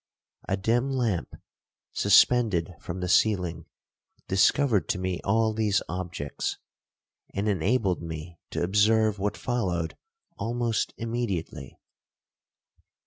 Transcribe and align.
A 0.49 0.57
dim 0.57 0.89
lamp, 0.89 1.35
suspended 1.93 2.73
from 2.79 3.01
the 3.01 3.07
ceiling, 3.07 3.67
discovered 4.27 4.89
to 4.89 4.97
me 4.97 5.21
all 5.23 5.53
these 5.53 5.83
objects, 5.87 6.57
and 7.35 7.47
enabled 7.47 8.01
me 8.01 8.39
to 8.49 8.63
observe 8.63 9.19
what 9.19 9.37
followed 9.37 9.95
almost 10.39 10.95
immediately. 10.97 11.77